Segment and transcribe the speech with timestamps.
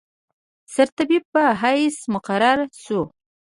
[0.73, 3.01] سرطبیب په حیث مقرر شو.